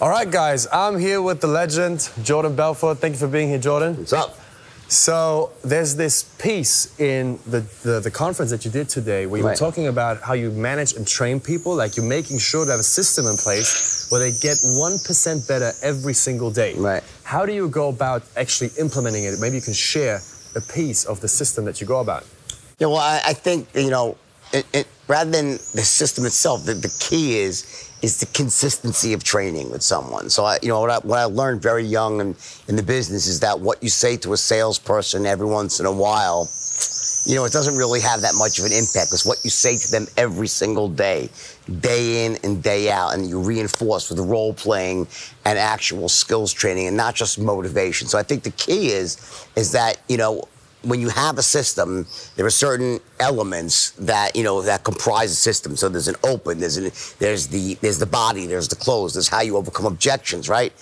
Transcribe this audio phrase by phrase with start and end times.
[0.00, 2.98] All right, guys, I'm here with the legend, Jordan Belfort.
[2.98, 3.96] Thank you for being here, Jordan.
[3.96, 4.38] What's up?
[4.86, 9.44] So, there's this piece in the, the, the conference that you did today where you
[9.44, 12.78] were talking about how you manage and train people, like you're making sure to have
[12.78, 16.74] a system in place where they get 1% better every single day.
[16.74, 17.02] Right.
[17.24, 19.40] How do you go about actually implementing it?
[19.40, 20.20] Maybe you can share
[20.54, 22.24] a piece of the system that you go about.
[22.78, 24.16] Yeah, well, I, I think you know,
[24.52, 29.24] it, it, rather than the system itself, the, the key is is the consistency of
[29.24, 30.30] training with someone.
[30.30, 32.36] So, I, you know, what I, what I learned very young in,
[32.68, 35.92] in the business is that what you say to a salesperson every once in a
[35.92, 36.48] while,
[37.26, 39.12] you know, it doesn't really have that much of an impact.
[39.12, 41.28] It's what you say to them every single day,
[41.80, 45.06] day in and day out, and you reinforce with role playing
[45.44, 48.06] and actual skills training, and not just motivation.
[48.06, 50.44] So I think the key is is that you know
[50.88, 52.06] when you have a system,
[52.36, 55.76] there are certain elements that you know that comprise a system.
[55.76, 59.28] So there's an open, there's an, there's the there's the body, there's the close, there's
[59.28, 60.72] how you overcome objections, right?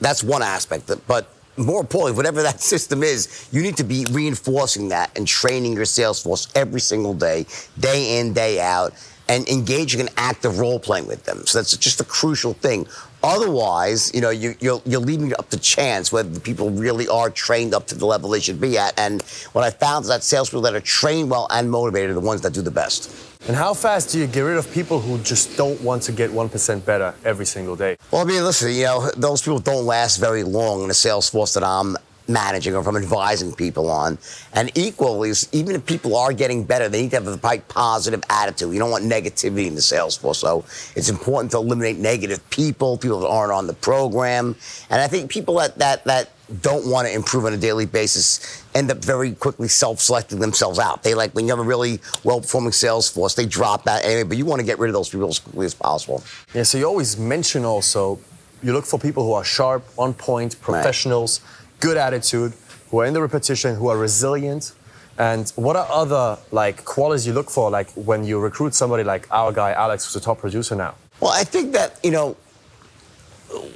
[0.00, 0.90] That's one aspect.
[1.06, 5.74] But more importantly, whatever that system is, you need to be reinforcing that and training
[5.74, 7.46] your sales force every single day,
[7.78, 8.92] day in, day out,
[9.30, 11.46] and engaging in active role playing with them.
[11.46, 12.88] So that's just a crucial thing.
[13.22, 17.06] Otherwise, you know, you, you're, you're leaving it up to chance whether the people really
[17.06, 18.98] are trained up to the level they should be at.
[18.98, 19.22] And
[19.52, 22.40] what I found is that salespeople that are trained well and motivated are the ones
[22.40, 23.14] that do the best.
[23.46, 26.30] And how fast do you get rid of people who just don't want to get
[26.30, 27.98] 1% better every single day?
[28.10, 31.30] Well, I mean, listen, you know, those people don't last very long in the sales
[31.30, 31.96] force that I'm
[32.30, 34.18] managing or if I'm advising people on.
[34.54, 38.22] And equally, even if people are getting better, they need to have the right positive
[38.30, 38.72] attitude.
[38.72, 40.38] You don't want negativity in the sales force.
[40.38, 40.64] So
[40.96, 44.56] it's important to eliminate negative people, people that aren't on the program.
[44.88, 46.30] And I think people that that that
[46.62, 51.02] don't want to improve on a daily basis end up very quickly self-selecting themselves out.
[51.02, 54.24] They like when you have a really well-performing sales force, they drop out anyway.
[54.24, 56.24] But you want to get rid of those people as quickly as possible.
[56.54, 58.18] Yeah, so you always mention also
[58.62, 61.40] you look for people who are sharp, on point, professionals,
[61.80, 62.52] good attitude,
[62.90, 64.72] who are in the repetition, who are resilient.
[65.18, 69.26] And what are other like qualities you look for, like when you recruit somebody like
[69.30, 70.94] our guy Alex, who's a top producer now?
[71.20, 72.36] Well, I think that, you know,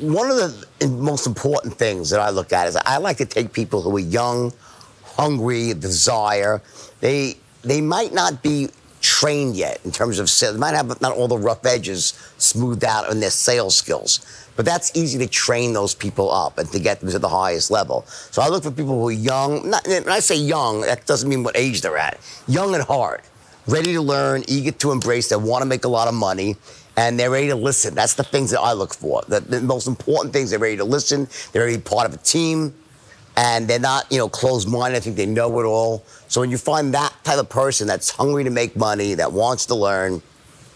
[0.00, 3.52] one of the most important things that I look at is I like to take
[3.52, 4.52] people who are young,
[5.04, 6.62] hungry, desire.
[7.00, 8.68] They they might not be
[9.00, 10.30] trained yet in terms of.
[10.40, 12.14] They might have not all the rough edges
[12.54, 14.20] smoothed out in their sales skills.
[14.56, 17.72] But that's easy to train those people up and to get them to the highest
[17.72, 18.04] level.
[18.06, 19.68] So I look for people who are young.
[19.68, 22.20] Not, when I say young, that doesn't mean what age they're at.
[22.46, 23.24] Young at heart,
[23.66, 25.28] ready to learn, eager to embrace.
[25.28, 26.54] They want to make a lot of money,
[26.96, 27.96] and they're ready to listen.
[27.96, 29.22] That's the things that I look for.
[29.26, 30.50] The, the most important things.
[30.50, 31.26] They're ready to listen.
[31.50, 32.72] They're ready part of a team,
[33.36, 34.96] and they're not, you know, closed-minded.
[34.96, 36.04] I think they know it all.
[36.28, 39.66] So when you find that type of person that's hungry to make money, that wants
[39.66, 40.22] to learn,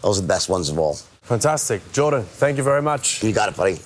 [0.02, 0.98] those are the best ones of all.
[1.28, 1.92] Fantastic.
[1.92, 3.22] Jordan, thank you very much.
[3.22, 3.78] You got it, buddy.